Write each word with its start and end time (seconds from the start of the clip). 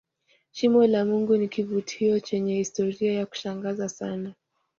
shimo 0.51 0.87
la 0.87 1.05
mungu 1.05 1.37
ni 1.37 1.47
kivutio 1.47 2.19
chenye 2.19 2.55
historia 2.55 3.13
ya 3.13 3.25
kushangaza 3.25 3.89
sana 3.89 4.33